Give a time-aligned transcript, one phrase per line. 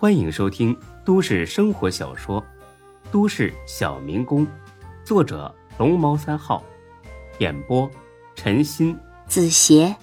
[0.00, 0.74] 欢迎收听
[1.04, 2.40] 都市生活小说
[3.12, 4.46] 《都市小民工》，
[5.04, 6.64] 作者龙猫三号，
[7.38, 7.86] 演播
[8.34, 9.94] 陈鑫、子邪，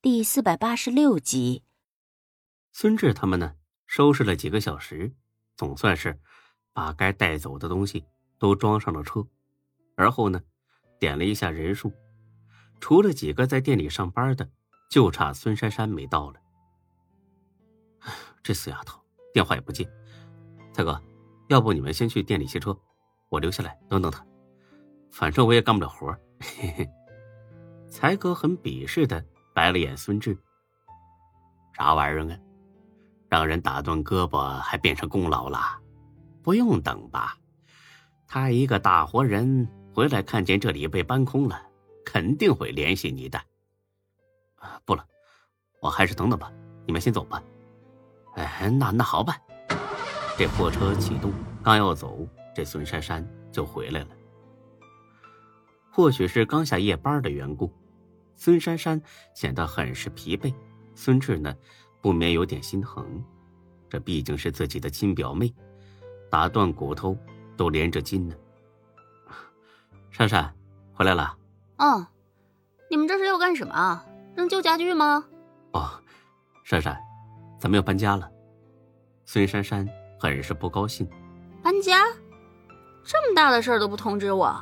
[0.00, 1.64] 第四百八十六集。
[2.70, 3.54] 孙志他们呢，
[3.84, 5.12] 收拾了几个小时，
[5.56, 6.20] 总算是
[6.72, 8.04] 把该带走的东西
[8.38, 9.26] 都装上了车，
[9.96, 10.40] 而后呢，
[11.00, 11.92] 点了一下人数，
[12.78, 14.48] 除了几个在店里上班的，
[14.88, 16.38] 就差孙珊珊没到了。
[18.46, 18.96] 这死丫头
[19.32, 19.84] 电话也不接，
[20.72, 21.02] 蔡哥，
[21.48, 22.78] 要不你们先去店里卸车，
[23.28, 24.24] 我留下来等等她。
[25.10, 26.16] 反正我也干不了活。
[26.38, 26.88] 嘿嘿。
[27.90, 30.38] 才哥很鄙视的白了眼孙志
[31.74, 32.38] ：“啥玩意儿啊？
[33.28, 35.58] 让人打断胳膊还变成功劳了？
[36.40, 37.36] 不用等吧？
[38.28, 41.60] 他一个大活人回来看见这里被搬空了，
[42.04, 43.40] 肯定会联系你的。
[44.84, 45.04] 不了，
[45.80, 46.52] 我还是等等吧。
[46.86, 47.42] 你们先走吧。”
[48.36, 49.36] 哎，那那好办。
[50.38, 54.08] 这货车启动，刚要走，这孙珊珊就回来了。
[55.90, 57.72] 或许是刚下夜班的缘故，
[58.34, 59.00] 孙珊珊
[59.34, 60.54] 显得很是疲惫。
[60.94, 61.54] 孙志呢，
[62.02, 63.24] 不免有点心疼。
[63.88, 65.52] 这毕竟是自己的亲表妹，
[66.30, 67.16] 打断骨头
[67.56, 68.34] 都连着筋呢。
[70.10, 70.54] 珊珊，
[70.92, 71.36] 回来了。
[71.78, 72.06] 哦，
[72.90, 74.04] 你们这是要干什么啊？
[74.34, 75.24] 扔旧家具吗？
[75.72, 75.90] 哦，
[76.64, 77.00] 珊珊。
[77.58, 78.30] 咱们要搬家了，
[79.24, 81.08] 孙珊珊很是不高兴。
[81.62, 82.04] 搬家？
[83.04, 84.54] 这么大的事儿都不通知我，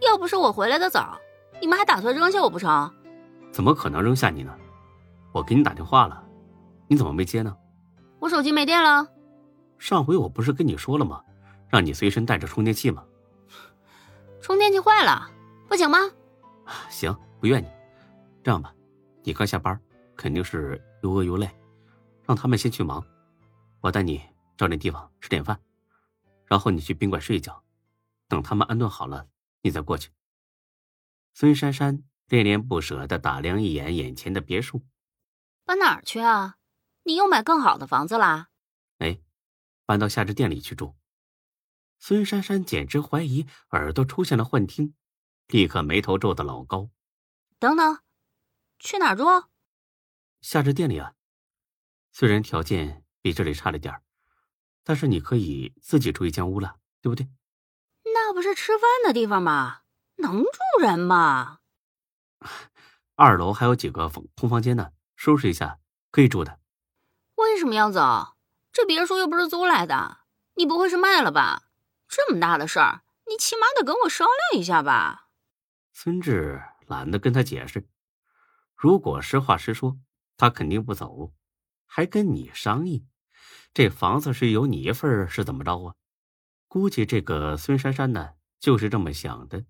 [0.00, 1.18] 要不是我回来的早，
[1.60, 2.92] 你们还打算扔下我不成？
[3.52, 4.54] 怎么可能扔下你呢？
[5.32, 6.22] 我给你打电话了，
[6.88, 7.56] 你怎么没接呢？
[8.18, 9.06] 我手机没电了。
[9.78, 11.22] 上回我不是跟你说了吗？
[11.68, 13.04] 让你随身带着充电器吗？
[14.40, 15.28] 充电器坏了，
[15.68, 15.98] 不行吗？
[16.88, 17.68] 行，不怨你。
[18.42, 18.72] 这样吧，
[19.22, 19.78] 你刚下班，
[20.16, 21.48] 肯定是又饿又累。
[22.26, 23.06] 让他们先去忙，
[23.80, 24.20] 我带你
[24.56, 25.60] 找点地方吃点饭，
[26.46, 27.62] 然后你去宾馆睡一觉，
[28.28, 29.28] 等他们安顿好了，
[29.62, 30.10] 你再过去。
[31.34, 34.82] 孙珊珊恋恋不舍的打量一眼眼前的别墅，
[35.64, 36.56] 搬哪儿去啊？
[37.04, 38.48] 你又买更好的房子啦？
[38.98, 39.20] 哎，
[39.84, 40.96] 搬到夏至店里去住。
[41.98, 44.94] 孙珊珊简直怀疑耳朵出现了幻听，
[45.46, 46.90] 立刻眉头皱得老高。
[47.58, 48.00] 等等，
[48.78, 49.46] 去哪儿住？
[50.40, 51.15] 夏至店里啊。
[52.18, 54.00] 虽然条件比这里差了点儿，
[54.82, 57.28] 但是你可以自己住一间屋了，对不对？
[58.04, 59.80] 那不是吃饭的地方吗？
[60.16, 61.58] 能住人吗？
[63.16, 65.78] 二楼还有几个空空房间呢，收拾一下
[66.10, 66.58] 可以住的。
[67.34, 68.38] 为什么要走？
[68.72, 70.20] 这别墅又不是租来的，
[70.54, 71.64] 你不会是卖了吧？
[72.08, 75.28] 这么大的事儿，你起码得跟我商量一下吧。
[75.92, 77.86] 孙志懒得跟他解释，
[78.74, 79.98] 如果实话实说，
[80.38, 81.34] 他肯定不走。
[81.86, 83.06] 还跟你商议，
[83.72, 85.94] 这房子是有你一份是怎么着啊？
[86.68, 89.64] 估计这个孙珊珊呢，就是这么想的。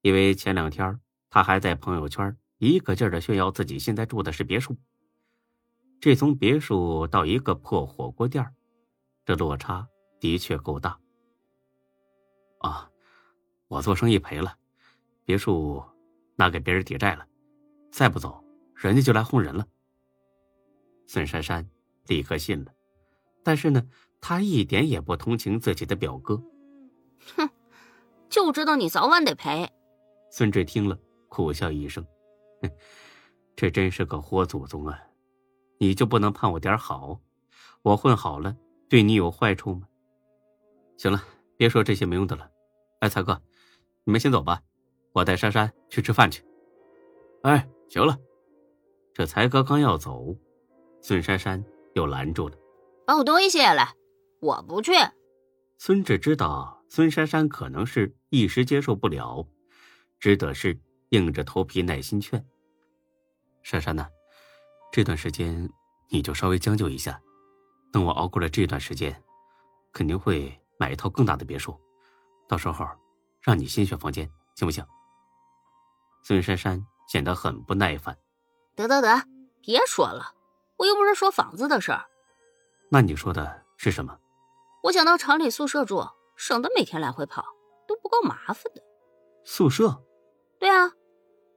[0.00, 4.76] 因为前两天他还在朋友圈一个劲儿的炫耀自己现在住的是别墅。
[6.00, 8.54] 这从别墅到一个破火锅店
[9.24, 9.86] 这落差
[10.20, 10.98] 的确够大。
[12.60, 12.88] 啊，
[13.66, 14.56] 我做生意赔了，
[15.24, 15.84] 别墅
[16.36, 17.26] 拿给别人抵债了，
[17.90, 18.42] 再不走，
[18.76, 19.66] 人家就来轰人了。
[21.08, 21.66] 孙珊珊
[22.06, 22.72] 立刻信了，
[23.42, 23.82] 但是呢，
[24.20, 26.36] 她一点也不同情自己的表哥。
[27.34, 27.48] 哼，
[28.28, 29.66] 就知道你早晚得赔。
[30.30, 30.98] 孙志听了，
[31.28, 32.06] 苦笑一声
[32.60, 32.70] ：“哼，
[33.56, 35.02] 这真是个活祖宗啊！
[35.78, 37.18] 你就不能盼我点好？
[37.80, 38.54] 我混好了，
[38.86, 39.88] 对你有坏处吗？”
[40.98, 41.24] 行了，
[41.56, 42.50] 别说这些没用的了。
[43.00, 43.40] 哎，才哥，
[44.04, 44.60] 你们先走吧，
[45.12, 46.44] 我带珊珊去吃饭去。
[47.44, 48.18] 哎，行了，
[49.14, 50.36] 这才哥刚要走。
[51.00, 51.64] 孙珊珊
[51.94, 52.56] 又拦住了，
[53.06, 53.94] 把我东西卸下来，
[54.40, 54.92] 我不去。
[55.78, 59.46] 孙志知道孙珊珊可能是一时接受不了，
[60.18, 60.78] 只得是
[61.10, 62.44] 硬着头皮耐心劝。
[63.62, 64.08] 珊珊呢，
[64.92, 65.70] 这段时间
[66.10, 67.20] 你就稍微将就一下，
[67.92, 69.22] 等我熬过了这段时间，
[69.92, 71.78] 肯定会买一套更大的别墅，
[72.48, 72.86] 到时候
[73.40, 74.84] 让你先选房间，行不行？
[76.24, 78.16] 孙珊珊显得很不耐烦。
[78.74, 79.22] 得得得，
[79.62, 80.34] 别说了。
[80.78, 82.06] 我又不是说房子的事儿，
[82.90, 84.18] 那你说的是什么？
[84.84, 87.44] 我想到厂里宿舍住，省得每天来回跑，
[87.86, 88.82] 都不够麻烦的。
[89.44, 90.02] 宿舍？
[90.58, 90.92] 对啊，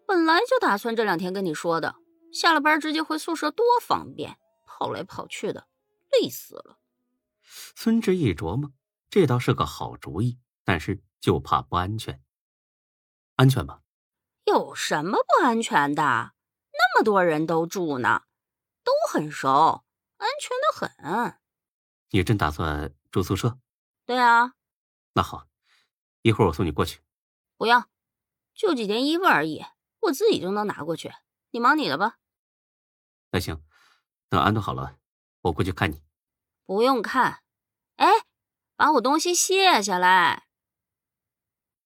[0.07, 1.95] 本来就打算这两天跟你说的，
[2.33, 5.68] 下了班直接回宿舍多方便，跑来跑去的，
[6.12, 6.77] 累死了。
[7.75, 8.71] 孙志一琢磨，
[9.09, 12.21] 这倒是个好主意，但是就怕不安全。
[13.35, 13.81] 安全吗？
[14.45, 16.31] 有什么不安全的？
[16.73, 18.23] 那么多人都住呢。
[18.83, 19.86] 都很熟，
[20.18, 21.39] 安全的很。
[22.10, 23.60] 你真打算住宿舍？
[24.06, 24.54] 对啊。
[25.13, 25.48] 那好，
[26.22, 27.01] 一会儿我送你过去。
[27.57, 27.89] 不要，
[28.54, 29.66] 就几件衣服而已，
[30.00, 31.13] 我自己就能拿过去。
[31.51, 32.18] 你忙你的吧。
[33.31, 33.63] 那行，
[34.30, 34.98] 等安顿好了，
[35.42, 36.01] 我过去看你。
[36.66, 37.44] 不用看。
[37.98, 38.07] 哎，
[38.75, 40.48] 把我东西卸下来。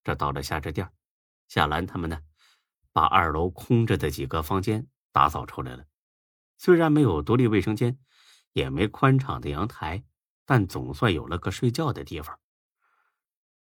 [0.04, 0.92] 这到了夏至店，
[1.48, 2.22] 夏兰他们呢，
[2.92, 5.86] 把二楼空着的几个房间打扫出来了。
[6.58, 7.98] 虽然没有独立卫生间，
[8.54, 10.04] 也没宽敞的阳台，
[10.46, 12.40] 但总算有了个睡觉的地方。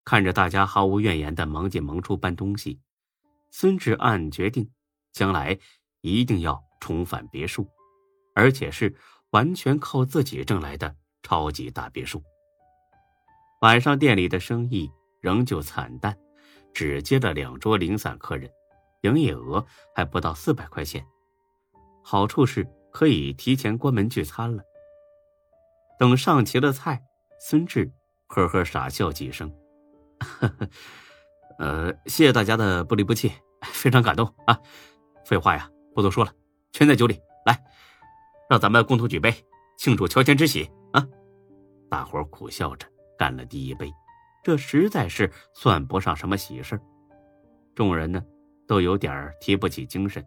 [0.05, 2.81] 看着大家毫无怨言的忙进忙出搬东西，
[3.51, 4.71] 孙志暗决定，
[5.13, 5.59] 将来
[6.01, 7.69] 一定要重返别墅，
[8.35, 8.95] 而且是
[9.31, 12.23] 完全靠自己挣来的超级大别墅。
[13.61, 14.91] 晚上店里的生意
[15.21, 16.19] 仍旧惨淡，
[16.75, 18.51] 只接了两桌零散客人，
[19.03, 19.65] 营业额
[19.95, 21.07] 还不到四百块钱。
[22.03, 24.63] 好处是可以提前关门聚餐了。
[25.99, 27.03] 等上齐了菜，
[27.41, 27.91] 孙志
[28.27, 29.51] 呵呵傻笑几声。
[30.19, 30.69] 呵呵，
[31.59, 33.33] 呃，谢谢大家的不离不弃，
[33.63, 34.59] 非常感动啊！
[35.25, 36.33] 废话呀，不多说了，
[36.73, 37.57] 全在酒里，来，
[38.49, 39.33] 让咱们共同举杯，
[39.79, 41.07] 庆祝乔迁之喜啊！
[41.89, 42.87] 大伙苦笑着
[43.19, 43.93] 干了第一杯，
[44.43, 46.81] 这实在是算不上什么喜事
[47.75, 48.23] 众人呢，
[48.67, 50.25] 都有点提不起精神，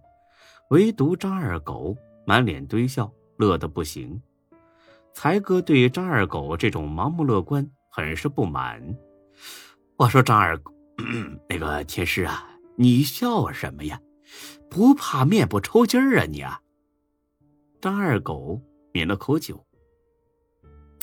[0.69, 1.95] 唯独张二狗
[2.25, 4.19] 满脸堆笑，乐得不行。
[5.13, 8.81] 才哥对张二狗这种盲目乐观很是不满。
[9.97, 10.59] 我说张二，
[11.47, 13.99] 那个天师啊，你笑什么呀？
[14.69, 16.59] 不怕面部抽筋儿啊你啊？
[17.79, 18.59] 张二狗
[18.91, 19.63] 抿了口酒，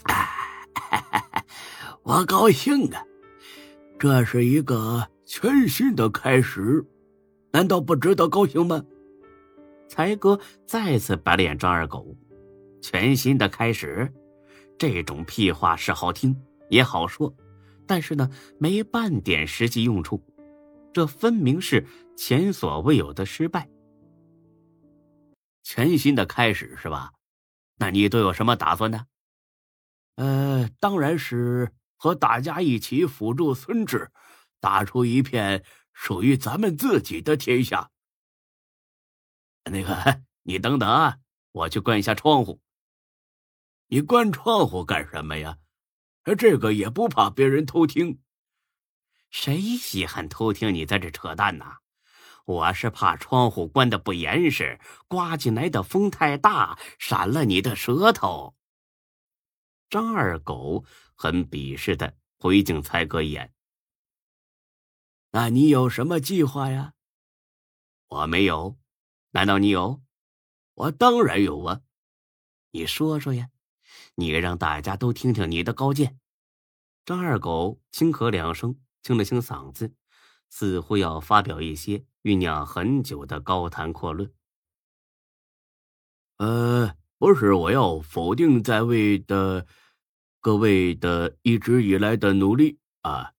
[2.03, 3.05] 我高兴啊！
[3.99, 6.85] 这是一个全新的开始，
[7.53, 8.82] 难道不值得高兴吗？
[9.93, 12.17] 才哥再次白了眼张二狗，
[12.81, 14.11] 全新的开始，
[14.79, 16.35] 这种屁话是好听
[16.71, 17.31] 也好说。
[17.87, 20.25] 但是呢，没半点实际用处，
[20.94, 21.87] 这分明是
[22.17, 23.69] 前所未有的失败。
[25.62, 27.12] 全新的开始是吧？
[27.77, 29.05] 那你都有什么打算呢？
[30.17, 34.11] 呃，当然是和大家一起辅助孙志，
[34.59, 35.62] 打出一片
[35.93, 37.91] 属于咱们自己的天下。
[39.64, 41.19] 那个，你等等啊，
[41.53, 42.61] 我去关一下窗户。
[43.88, 45.59] 你关窗户干什么呀？
[46.38, 48.20] 这个也不怕别人偷听，
[49.31, 51.79] 谁稀罕偷听你在这扯淡呢？
[52.44, 58.56] 我是怕窗户关的不严实，刮进来的风太大，闪了你的舌头。
[59.88, 60.85] 张二狗
[61.15, 63.53] 很鄙视的回敬才哥一眼。
[65.31, 66.94] 那你有什么计划呀？
[68.08, 68.76] 我没有，
[69.32, 70.00] 难道你有？
[70.75, 71.82] 我当然有啊，
[72.70, 73.49] 你说说呀。
[74.14, 76.19] 你让大家都听听你的高见。
[77.05, 79.94] 张二狗轻咳两声，清了清嗓子，
[80.49, 84.32] 似乎要发表一些酝酿很久的高谈阔论。
[86.38, 89.67] 呃，不是我要否定在位的
[90.40, 93.32] 各位的一直以来的努力啊，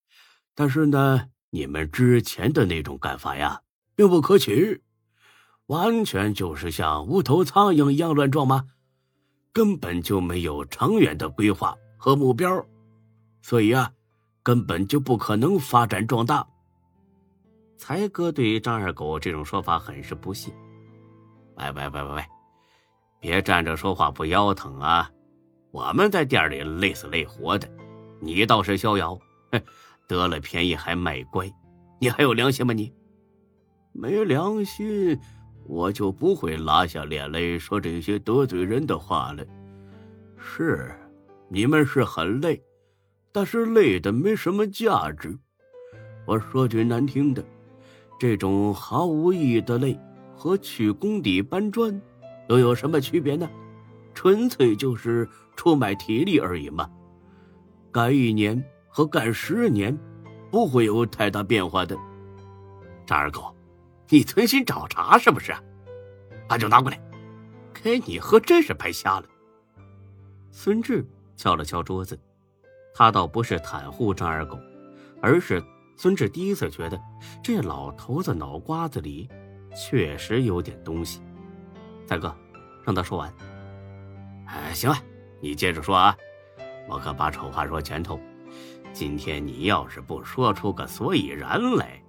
[0.54, 3.64] 但是呢，你们之前的那种干法呀，
[3.96, 4.84] 并不可取，
[5.68, 8.66] 完全就是像无头苍蝇一样乱撞吗？
[9.54, 12.66] 根本就没有长远的规划和目标，
[13.42, 13.92] 所以啊，
[14.42, 16.46] 根本就不可能发展壮大。
[17.78, 20.54] 才哥对于张二狗这种说法很是不信。
[21.56, 22.26] 喂喂喂喂喂，
[23.20, 25.10] 别站着说话不腰疼啊！
[25.72, 27.70] 我们在店里累死累活的，
[28.20, 29.20] 你倒是逍遥，
[29.52, 29.62] 哼，
[30.08, 31.52] 得了便宜还卖乖，
[32.00, 32.74] 你还有良心吗？
[32.74, 32.92] 你
[33.92, 35.20] 没良心。
[35.66, 39.46] 我就不会拉下脸来说这些得罪人的话了。
[40.38, 40.92] 是，
[41.48, 42.62] 你们是很累，
[43.32, 45.38] 但是累的没什么价值。
[46.26, 47.44] 我说句难听的，
[48.20, 49.98] 这种毫无意义的累，
[50.36, 52.02] 和去工地搬砖，
[52.50, 53.50] 又有什么区别呢？
[54.14, 56.90] 纯粹就是出卖体力而已嘛。
[57.92, 59.98] 干一年和干十年，
[60.52, 61.98] 不会有太大变化的。
[63.06, 63.54] 张二狗。
[64.10, 65.54] 你存心找茬是不是？
[66.48, 67.02] 把酒拿过来，
[67.74, 69.26] 给你喝真是白瞎了。
[70.52, 71.04] 孙志
[71.36, 72.20] 敲了敲桌子，
[72.94, 74.60] 他倒不是袒护张二狗，
[75.22, 75.64] 而是
[75.96, 77.00] 孙志第一次觉得
[77.42, 79.30] 这老头子脑瓜子里
[79.76, 81.22] 确实有点东西。
[82.06, 82.36] 三哥，
[82.84, 83.34] 让他说完。
[84.48, 84.98] 哎，行了，
[85.40, 86.16] 你接着说啊，
[86.90, 88.20] 我可把丑话说前头。
[88.92, 92.03] 今天你要是不说出个所以然来，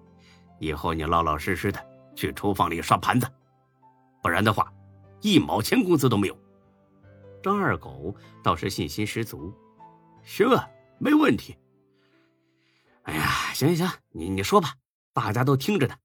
[0.59, 1.81] 以后你老老实实的。
[2.17, 3.27] 去厨房里刷盘子，
[4.23, 4.73] 不然的话，
[5.21, 6.39] 一毛钱工资都没有。
[7.43, 9.53] 张二狗倒是信心十足。
[10.23, 10.65] 行啊，
[10.99, 11.57] 没问题。
[13.03, 14.75] 哎呀，行行行，你你说吧，
[15.13, 15.97] 大家都听着呢。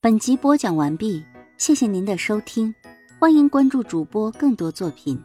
[0.00, 1.22] 本集播讲完毕，
[1.58, 2.74] 谢谢您的收听，
[3.20, 5.22] 欢迎关注主播更多作品。